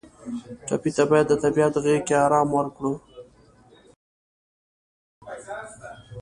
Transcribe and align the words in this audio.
ټپي 0.67 0.91
ته 0.97 1.03
باید 1.09 1.25
د 1.29 1.33
طبیعت 1.43 1.73
غېږ 1.83 2.01
کې 2.07 2.15
آرام 2.25 2.49
ورکړو. 2.53 2.93